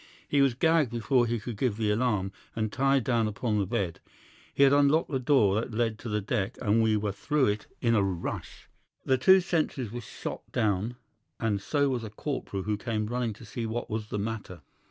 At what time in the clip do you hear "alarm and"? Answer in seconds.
1.91-2.73